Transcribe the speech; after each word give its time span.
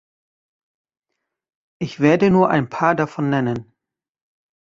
Ich 1.79 1.99
werde 1.99 2.31
nur 2.31 2.49
ein 2.49 2.67
paar 2.69 2.95
davon 2.95 3.29
nennen. 3.29 3.71